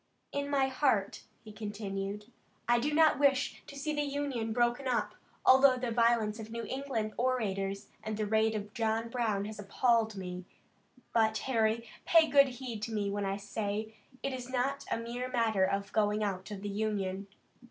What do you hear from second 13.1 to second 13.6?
when I